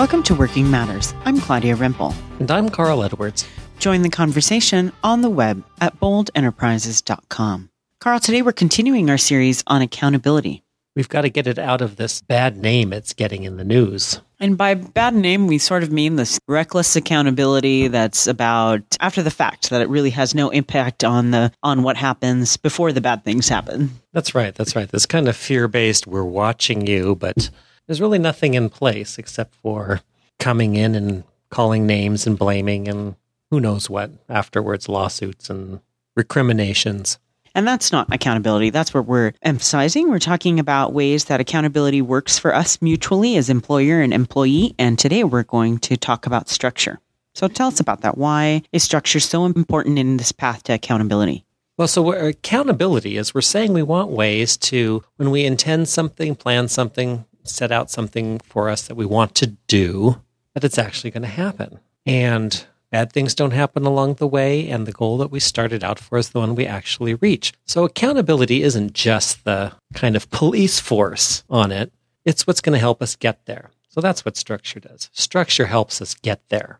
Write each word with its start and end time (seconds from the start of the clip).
Welcome 0.00 0.22
to 0.22 0.34
Working 0.34 0.70
Matters. 0.70 1.12
I'm 1.26 1.38
Claudia 1.38 1.76
Rimple. 1.76 2.14
And 2.38 2.50
I'm 2.50 2.70
Carl 2.70 3.04
Edwards. 3.04 3.46
Join 3.78 4.00
the 4.00 4.08
conversation 4.08 4.94
on 5.04 5.20
the 5.20 5.28
web 5.28 5.62
at 5.78 6.00
boldenterprises.com. 6.00 7.68
Carl, 8.00 8.18
today 8.18 8.40
we're 8.40 8.52
continuing 8.52 9.10
our 9.10 9.18
series 9.18 9.62
on 9.66 9.82
accountability. 9.82 10.62
We've 10.96 11.10
got 11.10 11.20
to 11.20 11.28
get 11.28 11.46
it 11.46 11.58
out 11.58 11.82
of 11.82 11.96
this 11.96 12.22
bad 12.22 12.56
name 12.56 12.94
it's 12.94 13.12
getting 13.12 13.42
in 13.42 13.58
the 13.58 13.64
news. 13.64 14.22
And 14.38 14.56
by 14.56 14.72
bad 14.72 15.14
name, 15.14 15.46
we 15.46 15.58
sort 15.58 15.82
of 15.82 15.92
mean 15.92 16.16
this 16.16 16.40
reckless 16.48 16.96
accountability 16.96 17.88
that's 17.88 18.26
about 18.26 18.80
after 19.00 19.22
the 19.22 19.30
fact, 19.30 19.68
that 19.68 19.82
it 19.82 19.88
really 19.90 20.10
has 20.10 20.34
no 20.34 20.48
impact 20.48 21.04
on 21.04 21.30
the 21.30 21.52
on 21.62 21.82
what 21.82 21.98
happens 21.98 22.56
before 22.56 22.90
the 22.94 23.02
bad 23.02 23.22
things 23.22 23.50
happen. 23.50 23.90
That's 24.14 24.34
right. 24.34 24.54
That's 24.54 24.74
right. 24.74 24.88
This 24.88 25.04
kind 25.04 25.28
of 25.28 25.36
fear 25.36 25.68
based, 25.68 26.06
we're 26.06 26.24
watching 26.24 26.86
you, 26.86 27.16
but 27.16 27.50
there's 27.86 28.00
really 28.00 28.18
nothing 28.18 28.54
in 28.54 28.68
place 28.68 29.18
except 29.18 29.54
for 29.56 30.00
coming 30.38 30.76
in 30.76 30.94
and 30.94 31.24
calling 31.50 31.86
names 31.86 32.26
and 32.26 32.38
blaming 32.38 32.88
and 32.88 33.16
who 33.50 33.60
knows 33.60 33.90
what 33.90 34.10
afterwards, 34.28 34.88
lawsuits 34.88 35.50
and 35.50 35.80
recriminations. 36.16 37.18
And 37.54 37.66
that's 37.66 37.90
not 37.90 38.12
accountability. 38.14 38.70
That's 38.70 38.94
what 38.94 39.06
we're 39.06 39.32
emphasizing. 39.42 40.08
We're 40.08 40.20
talking 40.20 40.60
about 40.60 40.92
ways 40.92 41.24
that 41.24 41.40
accountability 41.40 42.00
works 42.00 42.38
for 42.38 42.54
us 42.54 42.80
mutually 42.80 43.36
as 43.36 43.50
employer 43.50 44.00
and 44.00 44.14
employee. 44.14 44.74
And 44.78 44.98
today 44.98 45.24
we're 45.24 45.42
going 45.42 45.78
to 45.80 45.96
talk 45.96 46.26
about 46.26 46.48
structure. 46.48 47.00
So 47.34 47.48
tell 47.48 47.68
us 47.68 47.80
about 47.80 48.02
that. 48.02 48.18
Why 48.18 48.62
is 48.72 48.84
structure 48.84 49.20
so 49.20 49.46
important 49.46 49.98
in 49.98 50.16
this 50.16 50.30
path 50.30 50.62
to 50.64 50.74
accountability? 50.74 51.44
Well, 51.76 51.88
so 51.88 52.12
accountability 52.12 53.16
is 53.16 53.34
we're 53.34 53.40
saying 53.40 53.72
we 53.72 53.82
want 53.82 54.10
ways 54.10 54.56
to, 54.58 55.02
when 55.16 55.30
we 55.30 55.44
intend 55.44 55.88
something, 55.88 56.36
plan 56.36 56.68
something, 56.68 57.24
set 57.44 57.72
out 57.72 57.90
something 57.90 58.38
for 58.40 58.68
us 58.68 58.86
that 58.88 58.94
we 58.94 59.06
want 59.06 59.34
to 59.36 59.46
do, 59.66 60.20
that 60.54 60.64
it's 60.64 60.78
actually 60.78 61.10
going 61.10 61.22
to 61.22 61.28
happen. 61.28 61.80
And 62.06 62.64
bad 62.90 63.12
things 63.12 63.34
don't 63.34 63.52
happen 63.52 63.84
along 63.84 64.14
the 64.14 64.26
way, 64.26 64.68
and 64.68 64.86
the 64.86 64.92
goal 64.92 65.18
that 65.18 65.30
we 65.30 65.40
started 65.40 65.84
out 65.84 65.98
for 65.98 66.18
is 66.18 66.30
the 66.30 66.40
one 66.40 66.54
we 66.54 66.66
actually 66.66 67.14
reach. 67.14 67.52
So 67.66 67.84
accountability 67.84 68.62
isn't 68.62 68.92
just 68.92 69.44
the 69.44 69.72
kind 69.94 70.16
of 70.16 70.30
police 70.30 70.80
force 70.80 71.44
on 71.48 71.72
it, 71.72 71.92
it's 72.24 72.46
what's 72.46 72.60
going 72.60 72.74
to 72.74 72.80
help 72.80 73.02
us 73.02 73.16
get 73.16 73.46
there. 73.46 73.70
So 73.88 74.00
that's 74.00 74.24
what 74.24 74.36
structure 74.36 74.80
does. 74.80 75.10
Structure 75.12 75.66
helps 75.66 76.00
us 76.00 76.14
get 76.14 76.48
there. 76.48 76.78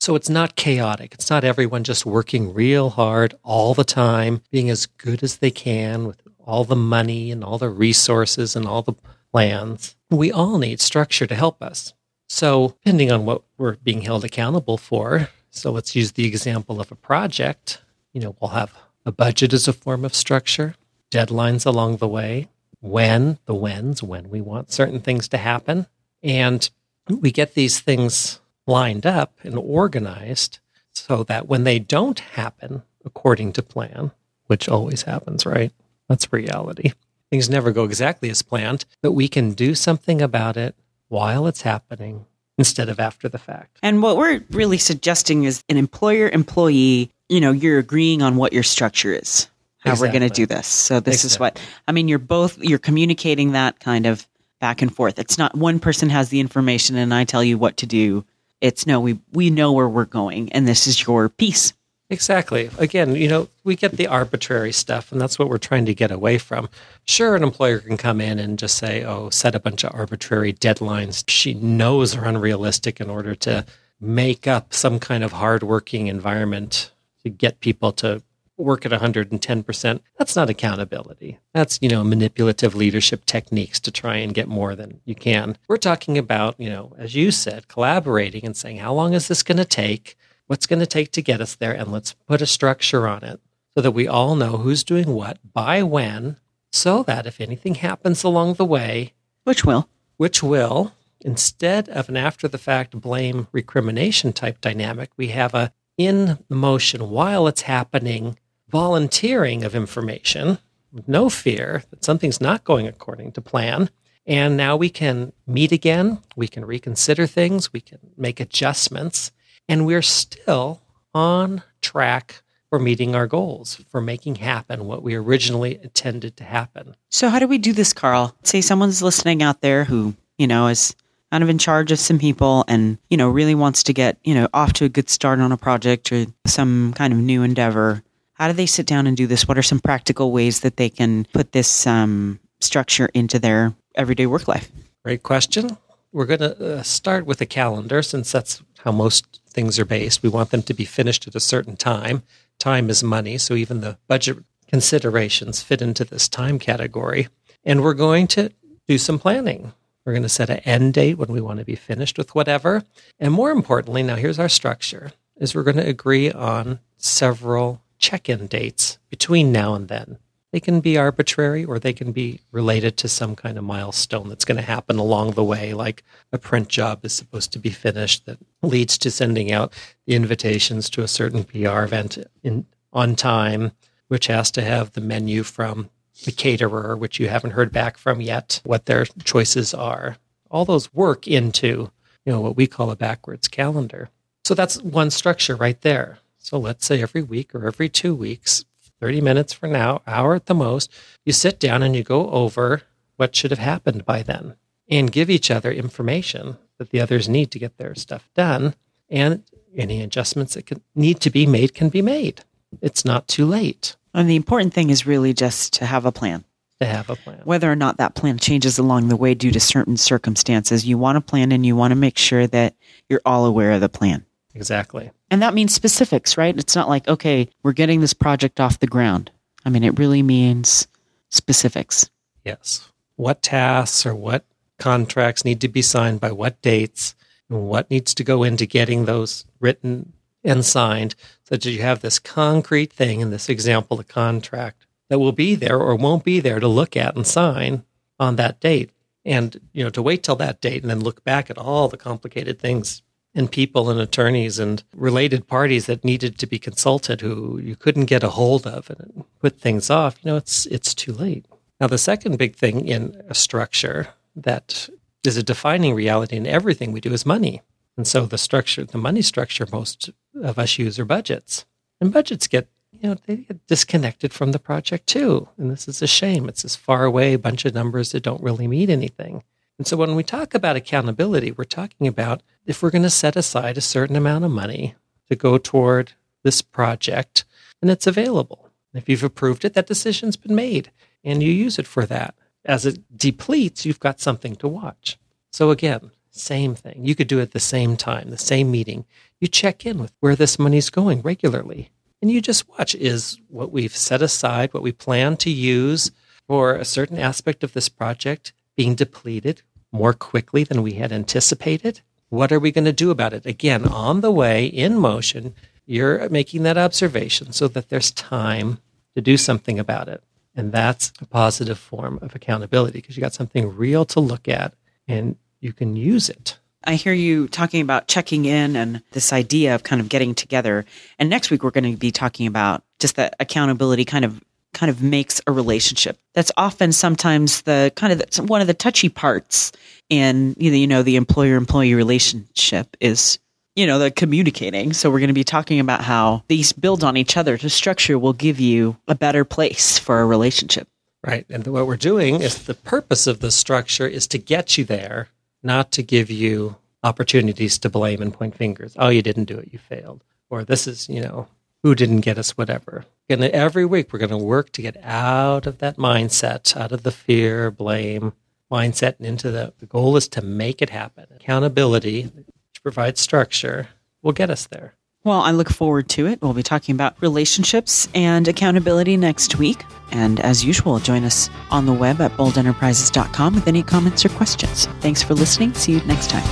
So 0.00 0.16
it's 0.16 0.28
not 0.28 0.56
chaotic. 0.56 1.14
It's 1.14 1.30
not 1.30 1.44
everyone 1.44 1.84
just 1.84 2.04
working 2.04 2.52
real 2.52 2.90
hard 2.90 3.34
all 3.44 3.72
the 3.72 3.84
time, 3.84 4.42
being 4.50 4.68
as 4.68 4.86
good 4.86 5.22
as 5.22 5.36
they 5.36 5.52
can 5.52 6.06
with 6.06 6.20
all 6.44 6.64
the 6.64 6.76
money 6.76 7.30
and 7.30 7.44
all 7.44 7.56
the 7.56 7.70
resources 7.70 8.56
and 8.56 8.66
all 8.66 8.82
the 8.82 8.94
plans. 9.32 9.96
We 10.10 10.30
all 10.30 10.58
need 10.58 10.80
structure 10.80 11.26
to 11.26 11.34
help 11.34 11.62
us. 11.62 11.94
So, 12.28 12.76
depending 12.84 13.10
on 13.10 13.24
what 13.24 13.42
we're 13.58 13.76
being 13.76 14.02
held 14.02 14.24
accountable 14.24 14.78
for, 14.78 15.28
so 15.50 15.70
let's 15.70 15.94
use 15.96 16.12
the 16.12 16.26
example 16.26 16.80
of 16.80 16.90
a 16.90 16.96
project. 16.96 17.82
You 18.12 18.20
know, 18.20 18.36
we'll 18.40 18.50
have 18.50 18.74
a 19.04 19.12
budget 19.12 19.52
as 19.52 19.68
a 19.68 19.72
form 19.72 20.04
of 20.04 20.14
structure, 20.14 20.74
deadlines 21.10 21.66
along 21.66 21.96
the 21.96 22.08
way, 22.08 22.48
when, 22.80 23.38
the 23.46 23.54
whens, 23.54 24.02
when 24.02 24.30
we 24.30 24.40
want 24.40 24.72
certain 24.72 25.00
things 25.00 25.28
to 25.28 25.36
happen. 25.36 25.86
And 26.22 26.68
we 27.08 27.32
get 27.32 27.54
these 27.54 27.80
things 27.80 28.40
lined 28.66 29.06
up 29.06 29.34
and 29.42 29.56
organized 29.58 30.58
so 30.94 31.24
that 31.24 31.48
when 31.48 31.64
they 31.64 31.78
don't 31.78 32.20
happen 32.20 32.82
according 33.04 33.52
to 33.54 33.62
plan, 33.62 34.12
which 34.46 34.68
always 34.68 35.02
happens, 35.02 35.44
right? 35.44 35.72
That's 36.08 36.32
reality. 36.32 36.92
Things 37.32 37.48
never 37.48 37.72
go 37.72 37.84
exactly 37.84 38.28
as 38.28 38.42
planned, 38.42 38.84
but 39.00 39.12
we 39.12 39.26
can 39.26 39.52
do 39.52 39.74
something 39.74 40.20
about 40.20 40.58
it 40.58 40.74
while 41.08 41.46
it's 41.46 41.62
happening 41.62 42.26
instead 42.58 42.90
of 42.90 43.00
after 43.00 43.26
the 43.26 43.38
fact. 43.38 43.78
And 43.82 44.02
what 44.02 44.18
we're 44.18 44.44
really 44.50 44.76
suggesting 44.76 45.44
is 45.44 45.64
an 45.70 45.78
employer 45.78 46.28
employee, 46.28 47.10
you 47.30 47.40
know, 47.40 47.50
you're 47.50 47.78
agreeing 47.78 48.20
on 48.20 48.36
what 48.36 48.52
your 48.52 48.62
structure 48.62 49.14
is, 49.14 49.48
how 49.78 49.92
exactly. 49.92 50.08
we're 50.08 50.12
going 50.12 50.28
to 50.30 50.34
do 50.34 50.44
this. 50.44 50.66
So 50.66 51.00
this 51.00 51.24
exactly. 51.24 51.26
is 51.28 51.40
what 51.40 51.60
I 51.88 51.92
mean, 51.92 52.06
you're 52.06 52.18
both 52.18 52.58
you're 52.58 52.78
communicating 52.78 53.52
that 53.52 53.80
kind 53.80 54.04
of 54.04 54.28
back 54.60 54.82
and 54.82 54.94
forth. 54.94 55.18
It's 55.18 55.38
not 55.38 55.56
one 55.56 55.80
person 55.80 56.10
has 56.10 56.28
the 56.28 56.38
information 56.38 56.96
and 56.96 57.14
I 57.14 57.24
tell 57.24 57.42
you 57.42 57.56
what 57.56 57.78
to 57.78 57.86
do. 57.86 58.26
It's 58.60 58.86
no, 58.86 59.00
we 59.00 59.18
we 59.32 59.48
know 59.48 59.72
where 59.72 59.88
we're 59.88 60.04
going 60.04 60.52
and 60.52 60.68
this 60.68 60.86
is 60.86 61.06
your 61.06 61.30
piece. 61.30 61.72
Exactly. 62.12 62.68
Again, 62.76 63.16
you 63.16 63.26
know, 63.26 63.48
we 63.64 63.74
get 63.74 63.92
the 63.92 64.06
arbitrary 64.06 64.70
stuff, 64.70 65.10
and 65.12 65.18
that's 65.20 65.38
what 65.38 65.48
we're 65.48 65.56
trying 65.56 65.86
to 65.86 65.94
get 65.94 66.10
away 66.10 66.36
from. 66.36 66.68
Sure, 67.06 67.34
an 67.34 67.42
employer 67.42 67.78
can 67.78 67.96
come 67.96 68.20
in 68.20 68.38
and 68.38 68.58
just 68.58 68.76
say, 68.76 69.02
oh, 69.02 69.30
set 69.30 69.54
a 69.54 69.60
bunch 69.60 69.82
of 69.82 69.94
arbitrary 69.94 70.52
deadlines 70.52 71.24
she 71.26 71.54
knows 71.54 72.14
are 72.14 72.26
unrealistic 72.26 73.00
in 73.00 73.08
order 73.08 73.34
to 73.36 73.64
make 73.98 74.46
up 74.46 74.74
some 74.74 74.98
kind 74.98 75.24
of 75.24 75.32
hardworking 75.32 76.08
environment 76.08 76.92
to 77.22 77.30
get 77.30 77.60
people 77.60 77.92
to 77.92 78.22
work 78.58 78.84
at 78.84 78.92
110%. 78.92 80.00
That's 80.18 80.36
not 80.36 80.50
accountability. 80.50 81.38
That's, 81.54 81.78
you 81.80 81.88
know, 81.88 82.04
manipulative 82.04 82.74
leadership 82.74 83.24
techniques 83.24 83.80
to 83.80 83.90
try 83.90 84.16
and 84.16 84.34
get 84.34 84.48
more 84.48 84.76
than 84.76 85.00
you 85.06 85.14
can. 85.14 85.56
We're 85.66 85.78
talking 85.78 86.18
about, 86.18 86.60
you 86.60 86.68
know, 86.68 86.92
as 86.98 87.14
you 87.14 87.30
said, 87.30 87.68
collaborating 87.68 88.44
and 88.44 88.54
saying, 88.54 88.76
how 88.76 88.92
long 88.92 89.14
is 89.14 89.28
this 89.28 89.42
going 89.42 89.56
to 89.56 89.64
take? 89.64 90.18
What's 90.52 90.66
going 90.66 90.78
to 90.78 90.86
take 90.86 91.10
to 91.10 91.22
get 91.22 91.40
us 91.40 91.54
there, 91.54 91.72
and 91.72 91.90
let's 91.90 92.12
put 92.12 92.42
a 92.42 92.46
structure 92.46 93.08
on 93.08 93.24
it 93.24 93.40
so 93.74 93.80
that 93.80 93.92
we 93.92 94.06
all 94.06 94.36
know 94.36 94.58
who's 94.58 94.84
doing 94.84 95.14
what, 95.14 95.38
by 95.54 95.82
when, 95.82 96.36
so 96.70 97.02
that 97.02 97.26
if 97.26 97.40
anything 97.40 97.76
happens 97.76 98.22
along 98.22 98.52
the 98.52 98.64
way, 98.66 99.14
which 99.44 99.64
will, 99.64 99.88
which 100.18 100.42
will, 100.42 100.92
instead 101.22 101.88
of 101.88 102.10
an 102.10 102.18
after 102.18 102.48
the 102.48 102.58
fact 102.58 103.00
blame 103.00 103.48
recrimination 103.50 104.30
type 104.30 104.60
dynamic, 104.60 105.08
we 105.16 105.28
have 105.28 105.54
a 105.54 105.72
in 105.96 106.38
motion 106.50 107.08
while 107.08 107.46
it's 107.46 107.62
happening 107.62 108.38
volunteering 108.68 109.64
of 109.64 109.74
information 109.74 110.58
with 110.92 111.08
no 111.08 111.30
fear 111.30 111.82
that 111.88 112.04
something's 112.04 112.42
not 112.42 112.62
going 112.62 112.86
according 112.86 113.32
to 113.32 113.40
plan. 113.40 113.88
And 114.26 114.58
now 114.58 114.76
we 114.76 114.90
can 114.90 115.32
meet 115.46 115.72
again, 115.72 116.18
we 116.36 116.46
can 116.46 116.66
reconsider 116.66 117.26
things, 117.26 117.72
we 117.72 117.80
can 117.80 118.00
make 118.18 118.38
adjustments, 118.38 119.32
and 119.68 119.86
we're 119.86 120.02
still 120.02 120.80
on 121.14 121.62
track 121.80 122.42
for 122.70 122.78
meeting 122.78 123.14
our 123.14 123.26
goals, 123.26 123.82
for 123.90 124.00
making 124.00 124.36
happen 124.36 124.86
what 124.86 125.02
we 125.02 125.14
originally 125.14 125.78
intended 125.82 126.38
to 126.38 126.44
happen. 126.44 126.96
So, 127.10 127.28
how 127.28 127.38
do 127.38 127.46
we 127.46 127.58
do 127.58 127.74
this, 127.74 127.92
Carl? 127.92 128.34
Say 128.44 128.62
someone's 128.62 129.02
listening 129.02 129.42
out 129.42 129.60
there 129.60 129.84
who, 129.84 130.14
you 130.38 130.46
know, 130.46 130.68
is 130.68 130.96
kind 131.30 131.44
of 131.44 131.50
in 131.50 131.58
charge 131.58 131.92
of 131.92 131.98
some 131.98 132.18
people 132.18 132.64
and, 132.68 132.96
you 133.10 133.18
know, 133.18 133.28
really 133.28 133.54
wants 133.54 133.82
to 133.82 133.92
get, 133.92 134.16
you 134.24 134.34
know, 134.34 134.48
off 134.54 134.72
to 134.74 134.86
a 134.86 134.88
good 134.88 135.10
start 135.10 135.38
on 135.38 135.52
a 135.52 135.56
project 135.58 136.10
or 136.12 136.24
some 136.46 136.94
kind 136.94 137.12
of 137.12 137.18
new 137.18 137.42
endeavor. 137.42 138.02
How 138.34 138.46
do 138.48 138.54
they 138.54 138.64
sit 138.64 138.86
down 138.86 139.06
and 139.06 139.16
do 139.16 139.26
this? 139.26 139.46
What 139.46 139.58
are 139.58 139.62
some 139.62 139.78
practical 139.78 140.32
ways 140.32 140.60
that 140.60 140.78
they 140.78 140.88
can 140.88 141.26
put 141.34 141.52
this 141.52 141.86
um, 141.86 142.40
structure 142.60 143.10
into 143.12 143.38
their 143.38 143.74
everyday 143.94 144.24
work 144.24 144.48
life? 144.48 144.72
Great 145.04 145.22
question. 145.22 145.76
We're 146.10 146.24
going 146.24 146.40
to 146.40 146.78
uh, 146.78 146.82
start 146.82 147.26
with 147.26 147.42
a 147.42 147.46
calendar 147.46 148.00
since 148.00 148.32
that's 148.32 148.62
how 148.78 148.92
most 148.92 149.41
things 149.52 149.78
are 149.78 149.84
based. 149.84 150.22
We 150.22 150.28
want 150.28 150.50
them 150.50 150.62
to 150.64 150.74
be 150.74 150.84
finished 150.84 151.28
at 151.28 151.34
a 151.34 151.40
certain 151.40 151.76
time. 151.76 152.22
Time 152.58 152.90
is 152.90 153.02
money, 153.02 153.38
so 153.38 153.54
even 153.54 153.80
the 153.80 153.98
budget 154.08 154.38
considerations 154.68 155.62
fit 155.62 155.82
into 155.82 156.04
this 156.04 156.28
time 156.28 156.58
category. 156.58 157.28
And 157.64 157.82
we're 157.82 157.94
going 157.94 158.26
to 158.28 158.50
do 158.88 158.98
some 158.98 159.18
planning. 159.18 159.72
We're 160.04 160.14
going 160.14 160.24
to 160.24 160.28
set 160.28 160.50
an 160.50 160.58
end 160.60 160.94
date 160.94 161.18
when 161.18 161.30
we 161.30 161.40
want 161.40 161.60
to 161.60 161.64
be 161.64 161.76
finished 161.76 162.18
with 162.18 162.34
whatever. 162.34 162.82
And 163.20 163.32
more 163.32 163.50
importantly, 163.50 164.02
now 164.02 164.16
here's 164.16 164.38
our 164.38 164.48
structure 164.48 165.12
is 165.36 165.54
we're 165.54 165.62
going 165.62 165.76
to 165.76 165.86
agree 165.86 166.30
on 166.30 166.80
several 166.96 167.80
check-in 167.98 168.46
dates 168.46 168.98
between 169.10 169.52
now 169.52 169.74
and 169.74 169.88
then. 169.88 170.18
They 170.52 170.60
can 170.60 170.80
be 170.80 170.98
arbitrary 170.98 171.64
or 171.64 171.78
they 171.78 171.94
can 171.94 172.12
be 172.12 172.40
related 172.52 172.98
to 172.98 173.08
some 173.08 173.34
kind 173.34 173.56
of 173.56 173.64
milestone 173.64 174.28
that's 174.28 174.44
going 174.44 174.58
to 174.58 174.62
happen 174.62 174.98
along 174.98 175.30
the 175.32 175.44
way, 175.44 175.72
like 175.72 176.04
a 176.30 176.38
print 176.38 176.68
job 176.68 177.04
is 177.04 177.14
supposed 177.14 177.52
to 177.54 177.58
be 177.58 177.70
finished 177.70 178.26
that 178.26 178.38
leads 178.62 178.98
to 178.98 179.10
sending 179.10 179.50
out 179.50 179.72
the 180.06 180.14
invitations 180.14 180.90
to 180.90 181.02
a 181.02 181.08
certain 181.08 181.44
PR 181.44 181.84
event 181.84 182.18
in, 182.42 182.66
on 182.92 183.16
time, 183.16 183.72
which 184.08 184.26
has 184.26 184.50
to 184.50 184.62
have 184.62 184.92
the 184.92 185.00
menu 185.00 185.42
from 185.42 185.88
the 186.24 186.32
caterer, 186.32 186.96
which 186.96 187.18
you 187.18 187.28
haven't 187.28 187.52
heard 187.52 187.72
back 187.72 187.96
from 187.96 188.20
yet, 188.20 188.60
what 188.64 188.84
their 188.84 189.06
choices 189.24 189.72
are. 189.72 190.18
All 190.50 190.66
those 190.66 190.92
work 190.92 191.26
into, 191.26 191.90
you 192.26 192.32
know, 192.32 192.42
what 192.42 192.56
we 192.56 192.66
call 192.66 192.90
a 192.90 192.96
backwards 192.96 193.48
calendar. 193.48 194.10
So 194.44 194.54
that's 194.54 194.82
one 194.82 195.10
structure 195.10 195.56
right 195.56 195.80
there. 195.80 196.18
So 196.36 196.58
let's 196.58 196.84
say 196.84 197.00
every 197.00 197.22
week 197.22 197.54
or 197.54 197.66
every 197.66 197.88
two 197.88 198.14
weeks, 198.14 198.66
30 199.02 199.20
minutes 199.20 199.52
for 199.52 199.66
now, 199.66 200.00
hour 200.06 200.36
at 200.36 200.46
the 200.46 200.54
most, 200.54 200.88
you 201.24 201.32
sit 201.32 201.58
down 201.58 201.82
and 201.82 201.96
you 201.96 202.04
go 202.04 202.30
over 202.30 202.82
what 203.16 203.34
should 203.34 203.50
have 203.50 203.58
happened 203.58 204.04
by 204.04 204.22
then 204.22 204.54
and 204.88 205.10
give 205.10 205.28
each 205.28 205.50
other 205.50 205.72
information 205.72 206.56
that 206.78 206.90
the 206.90 207.00
others 207.00 207.28
need 207.28 207.50
to 207.50 207.58
get 207.58 207.78
their 207.78 207.96
stuff 207.96 208.30
done. 208.36 208.76
And 209.10 209.42
any 209.76 210.02
adjustments 210.02 210.54
that 210.54 210.66
can, 210.66 210.82
need 210.94 211.18
to 211.20 211.30
be 211.30 211.46
made 211.46 211.74
can 211.74 211.88
be 211.88 212.00
made. 212.00 212.44
It's 212.80 213.04
not 213.04 213.26
too 213.26 213.44
late. 213.44 213.96
And 214.14 214.30
the 214.30 214.36
important 214.36 214.72
thing 214.72 214.88
is 214.88 215.04
really 215.04 215.34
just 215.34 215.72
to 215.74 215.86
have 215.86 216.06
a 216.06 216.12
plan. 216.12 216.44
to 216.80 216.86
have 216.86 217.10
a 217.10 217.16
plan. 217.16 217.40
Whether 217.42 217.72
or 217.72 217.76
not 217.76 217.96
that 217.96 218.14
plan 218.14 218.38
changes 218.38 218.78
along 218.78 219.08
the 219.08 219.16
way 219.16 219.34
due 219.34 219.50
to 219.50 219.60
certain 219.60 219.96
circumstances, 219.96 220.86
you 220.86 220.96
want 220.96 221.18
a 221.18 221.20
plan 221.20 221.50
and 221.50 221.66
you 221.66 221.74
want 221.74 221.90
to 221.90 221.96
make 221.96 222.18
sure 222.18 222.46
that 222.46 222.76
you're 223.08 223.22
all 223.24 223.46
aware 223.46 223.72
of 223.72 223.80
the 223.80 223.88
plan. 223.88 224.24
Exactly. 224.54 225.10
And 225.30 225.42
that 225.42 225.54
means 225.54 225.74
specifics, 225.74 226.36
right? 226.36 226.56
It's 226.56 226.76
not 226.76 226.88
like, 226.88 227.08
okay, 227.08 227.48
we're 227.62 227.72
getting 227.72 228.00
this 228.00 228.14
project 228.14 228.60
off 228.60 228.80
the 228.80 228.86
ground. 228.86 229.30
I 229.64 229.70
mean, 229.70 229.84
it 229.84 229.98
really 229.98 230.22
means 230.22 230.86
specifics. 231.30 232.10
Yes. 232.44 232.88
What 233.16 233.42
tasks 233.42 234.04
or 234.04 234.14
what 234.14 234.44
contracts 234.78 235.44
need 235.44 235.60
to 235.60 235.68
be 235.68 235.82
signed 235.82 236.20
by 236.20 236.32
what 236.32 236.60
dates 236.60 237.14
and 237.48 237.68
what 237.68 237.90
needs 237.90 238.14
to 238.14 238.24
go 238.24 238.42
into 238.42 238.66
getting 238.66 239.04
those 239.04 239.44
written 239.60 240.12
and 240.44 240.64
signed 240.64 241.14
so 241.44 241.54
that 241.54 241.64
you 241.64 241.80
have 241.80 242.00
this 242.00 242.18
concrete 242.18 242.92
thing 242.92 243.20
in 243.20 243.30
this 243.30 243.48
example, 243.48 243.96
the 243.96 244.04
contract 244.04 244.86
that 245.08 245.18
will 245.18 245.32
be 245.32 245.54
there 245.54 245.78
or 245.78 245.94
won't 245.94 246.24
be 246.24 246.40
there 246.40 246.58
to 246.58 246.68
look 246.68 246.96
at 246.96 247.14
and 247.14 247.26
sign 247.26 247.84
on 248.18 248.36
that 248.36 248.60
date. 248.60 248.90
And, 249.24 249.60
you 249.72 249.84
know, 249.84 249.90
to 249.90 250.02
wait 250.02 250.24
till 250.24 250.36
that 250.36 250.60
date 250.60 250.82
and 250.82 250.90
then 250.90 251.00
look 251.00 251.22
back 251.22 251.48
at 251.48 251.58
all 251.58 251.86
the 251.86 251.96
complicated 251.96 252.58
things 252.58 253.02
and 253.34 253.50
people 253.50 253.90
and 253.90 254.00
attorneys 254.00 254.58
and 254.58 254.82
related 254.94 255.46
parties 255.46 255.86
that 255.86 256.04
needed 256.04 256.38
to 256.38 256.46
be 256.46 256.58
consulted 256.58 257.20
who 257.20 257.58
you 257.58 257.76
couldn't 257.76 258.06
get 258.06 258.22
a 258.22 258.30
hold 258.30 258.66
of 258.66 258.90
and 258.90 259.24
put 259.40 259.58
things 259.58 259.90
off, 259.90 260.16
you 260.22 260.30
know, 260.30 260.36
it's 260.36 260.66
it's 260.66 260.94
too 260.94 261.12
late. 261.12 261.46
Now 261.80 261.86
the 261.86 261.98
second 261.98 262.38
big 262.38 262.56
thing 262.56 262.86
in 262.86 263.20
a 263.28 263.34
structure 263.34 264.08
that 264.36 264.88
is 265.24 265.36
a 265.36 265.42
defining 265.42 265.94
reality 265.94 266.36
in 266.36 266.46
everything 266.46 266.92
we 266.92 267.00
do 267.00 267.12
is 267.12 267.24
money. 267.26 267.62
And 267.96 268.06
so 268.06 268.26
the 268.26 268.38
structure, 268.38 268.84
the 268.84 268.98
money 268.98 269.22
structure 269.22 269.66
most 269.70 270.10
of 270.42 270.58
us 270.58 270.78
use 270.78 270.98
are 270.98 271.04
budgets. 271.04 271.64
And 272.00 272.12
budgets 272.12 272.46
get, 272.46 272.68
you 272.90 273.08
know, 273.08 273.16
they 273.26 273.36
get 273.36 273.66
disconnected 273.66 274.32
from 274.32 274.52
the 274.52 274.58
project 274.58 275.06
too. 275.06 275.48
And 275.58 275.70
this 275.70 275.86
is 275.88 276.02
a 276.02 276.06
shame. 276.06 276.48
It's 276.48 276.62
this 276.62 276.76
far 276.76 277.04
away 277.04 277.36
bunch 277.36 277.64
of 277.64 277.74
numbers 277.74 278.12
that 278.12 278.22
don't 278.22 278.42
really 278.42 278.66
mean 278.66 278.90
anything. 278.90 279.44
And 279.82 279.86
so 279.88 279.96
when 279.96 280.14
we 280.14 280.22
talk 280.22 280.54
about 280.54 280.76
accountability, 280.76 281.50
we're 281.50 281.64
talking 281.64 282.06
about 282.06 282.44
if 282.66 282.80
we're 282.80 282.92
going 282.92 283.02
to 283.02 283.10
set 283.10 283.34
aside 283.34 283.76
a 283.76 283.80
certain 283.80 284.14
amount 284.14 284.44
of 284.44 284.52
money 284.52 284.94
to 285.28 285.34
go 285.34 285.58
toward 285.58 286.12
this 286.44 286.62
project 286.62 287.44
and 287.80 287.90
it's 287.90 288.06
available. 288.06 288.70
If 288.94 289.08
you've 289.08 289.24
approved 289.24 289.64
it, 289.64 289.74
that 289.74 289.88
decision's 289.88 290.36
been 290.36 290.54
made 290.54 290.92
and 291.24 291.42
you 291.42 291.50
use 291.50 291.80
it 291.80 291.88
for 291.88 292.06
that. 292.06 292.36
As 292.64 292.86
it 292.86 293.00
depletes, 293.18 293.84
you've 293.84 293.98
got 293.98 294.20
something 294.20 294.54
to 294.54 294.68
watch. 294.68 295.18
So 295.50 295.70
again, 295.70 296.12
same 296.30 296.76
thing. 296.76 297.04
You 297.04 297.16
could 297.16 297.26
do 297.26 297.40
it 297.40 297.42
at 297.42 297.50
the 297.50 297.58
same 297.58 297.96
time, 297.96 298.30
the 298.30 298.38
same 298.38 298.70
meeting. 298.70 299.04
You 299.40 299.48
check 299.48 299.84
in 299.84 299.98
with 299.98 300.12
where 300.20 300.36
this 300.36 300.60
money's 300.60 300.90
going 300.90 301.22
regularly. 301.22 301.90
And 302.20 302.30
you 302.30 302.40
just 302.40 302.68
watch 302.68 302.94
is 302.94 303.40
what 303.48 303.72
we've 303.72 303.96
set 303.96 304.22
aside, 304.22 304.72
what 304.72 304.84
we 304.84 304.92
plan 304.92 305.36
to 305.38 305.50
use 305.50 306.12
for 306.46 306.76
a 306.76 306.84
certain 306.84 307.18
aspect 307.18 307.64
of 307.64 307.72
this 307.72 307.88
project 307.88 308.52
being 308.76 308.94
depleted 308.94 309.62
more 309.92 310.12
quickly 310.12 310.64
than 310.64 310.82
we 310.82 310.94
had 310.94 311.12
anticipated? 311.12 312.00
What 312.30 312.50
are 312.50 312.58
we 312.58 312.72
going 312.72 312.86
to 312.86 312.92
do 312.92 313.10
about 313.10 313.34
it? 313.34 313.44
Again, 313.46 313.84
on 313.84 314.22
the 314.22 314.30
way, 314.32 314.66
in 314.66 314.98
motion, 314.98 315.54
you're 315.86 316.28
making 316.30 316.62
that 316.62 316.78
observation 316.78 317.52
so 317.52 317.68
that 317.68 317.90
there's 317.90 318.10
time 318.10 318.78
to 319.14 319.20
do 319.20 319.36
something 319.36 319.78
about 319.78 320.08
it. 320.08 320.24
And 320.54 320.72
that's 320.72 321.12
a 321.20 321.26
positive 321.26 321.78
form 321.78 322.18
of 322.22 322.34
accountability 322.34 323.00
because 323.00 323.16
you 323.16 323.20
got 323.20 323.34
something 323.34 323.76
real 323.76 324.04
to 324.06 324.20
look 324.20 324.48
at 324.48 324.74
and 325.06 325.36
you 325.60 325.72
can 325.72 325.96
use 325.96 326.28
it. 326.28 326.58
I 326.84 326.96
hear 326.96 327.12
you 327.12 327.46
talking 327.48 327.80
about 327.80 328.08
checking 328.08 328.44
in 328.44 328.74
and 328.74 329.02
this 329.12 329.32
idea 329.32 329.74
of 329.74 329.82
kind 329.82 330.00
of 330.00 330.08
getting 330.08 330.34
together. 330.34 330.84
And 331.18 331.30
next 331.30 331.50
week, 331.50 331.62
we're 331.62 331.70
going 331.70 331.92
to 331.92 331.96
be 331.96 332.10
talking 332.10 332.46
about 332.46 332.82
just 332.98 333.16
that 333.16 333.34
accountability 333.38 334.04
kind 334.04 334.24
of 334.24 334.42
kind 334.72 334.90
of 334.90 335.02
makes 335.02 335.40
a 335.46 335.52
relationship. 335.52 336.18
That's 336.34 336.52
often 336.56 336.92
sometimes 336.92 337.62
the 337.62 337.92
kind 337.96 338.12
of 338.12 338.18
the, 338.18 338.42
one 338.42 338.60
of 338.60 338.66
the 338.66 338.74
touchy 338.74 339.08
parts 339.08 339.72
in 340.08 340.54
you 340.58 340.70
know, 340.70 340.76
you 340.76 340.86
know 340.86 341.02
the 341.02 341.16
employer 341.16 341.56
employee 341.56 341.94
relationship 341.94 342.96
is 343.00 343.38
you 343.76 343.86
know 343.86 343.98
the 343.98 344.10
communicating. 344.10 344.92
So 344.92 345.10
we're 345.10 345.20
going 345.20 345.28
to 345.28 345.34
be 345.34 345.44
talking 345.44 345.80
about 345.80 346.02
how 346.02 346.44
these 346.48 346.72
build 346.72 347.04
on 347.04 347.16
each 347.16 347.36
other. 347.36 347.56
The 347.56 347.70
structure 347.70 348.18
will 348.18 348.32
give 348.32 348.60
you 348.60 348.96
a 349.08 349.14
better 349.14 349.44
place 349.44 349.98
for 349.98 350.20
a 350.20 350.26
relationship. 350.26 350.88
Right. 351.24 351.46
And 351.48 351.66
what 351.68 351.86
we're 351.86 351.96
doing 351.96 352.42
is 352.42 352.64
the 352.64 352.74
purpose 352.74 353.26
of 353.26 353.40
the 353.40 353.52
structure 353.52 354.08
is 354.08 354.26
to 354.28 354.38
get 354.38 354.76
you 354.76 354.84
there, 354.84 355.28
not 355.62 355.92
to 355.92 356.02
give 356.02 356.30
you 356.30 356.76
opportunities 357.04 357.78
to 357.78 357.88
blame 357.88 358.20
and 358.20 358.34
point 358.34 358.56
fingers. 358.56 358.94
Oh, 358.98 359.08
you 359.08 359.22
didn't 359.22 359.44
do 359.44 359.58
it. 359.58 359.68
You 359.72 359.78
failed. 359.78 360.24
Or 360.50 360.64
this 360.64 360.86
is, 360.86 361.08
you 361.08 361.20
know, 361.20 361.46
who 361.82 361.94
didn't 361.94 362.20
get 362.20 362.38
us 362.38 362.56
whatever. 362.56 363.04
And 363.28 363.42
every 363.44 363.84
week 363.84 364.12
we're 364.12 364.18
going 364.18 364.30
to 364.30 364.36
work 364.36 364.72
to 364.72 364.82
get 364.82 364.96
out 365.02 365.66
of 365.66 365.78
that 365.78 365.96
mindset, 365.96 366.76
out 366.76 366.92
of 366.92 367.02
the 367.02 367.12
fear, 367.12 367.70
blame 367.70 368.32
mindset, 368.70 369.16
and 369.18 369.26
into 369.26 369.50
the, 369.50 369.72
the 369.78 369.86
goal 369.86 370.16
is 370.16 370.28
to 370.28 370.42
make 370.42 370.82
it 370.82 370.90
happen. 370.90 371.26
Accountability, 371.36 372.24
which 372.24 372.82
provides 372.82 373.20
structure, 373.20 373.88
will 374.22 374.32
get 374.32 374.50
us 374.50 374.66
there. 374.66 374.94
Well, 375.24 375.40
I 375.40 375.52
look 375.52 375.70
forward 375.70 376.08
to 376.10 376.26
it. 376.26 376.42
We'll 376.42 376.52
be 376.52 376.64
talking 376.64 376.96
about 376.96 377.14
relationships 377.22 378.08
and 378.12 378.48
accountability 378.48 379.16
next 379.16 379.56
week. 379.56 379.84
And 380.10 380.40
as 380.40 380.64
usual, 380.64 380.98
join 380.98 381.22
us 381.22 381.48
on 381.70 381.86
the 381.86 381.92
web 381.92 382.20
at 382.20 382.32
boldenterprises.com 382.32 383.54
with 383.54 383.68
any 383.68 383.84
comments 383.84 384.24
or 384.24 384.30
questions. 384.30 384.86
Thanks 385.00 385.22
for 385.22 385.34
listening. 385.34 385.74
See 385.74 385.92
you 385.92 386.00
next 386.06 386.28
time. 386.28 386.44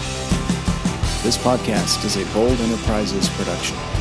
This 1.25 1.37
podcast 1.37 2.05
is 2.05 2.17
a 2.17 2.25
Bold 2.33 2.59
Enterprises 2.61 3.29
production. 3.31 4.00